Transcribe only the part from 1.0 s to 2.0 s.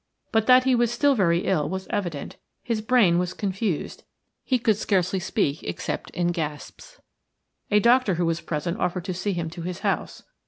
very ill was